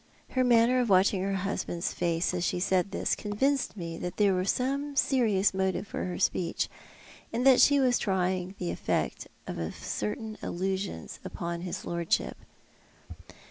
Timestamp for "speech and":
6.17-7.45